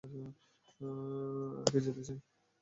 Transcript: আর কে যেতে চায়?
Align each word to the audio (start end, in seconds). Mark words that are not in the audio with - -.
আর 0.03 1.65
কে 1.71 1.79
যেতে 1.85 2.01
চায়? 2.07 2.21